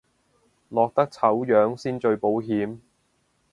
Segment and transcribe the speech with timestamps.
[0.69, 2.79] 落得醜樣先最保險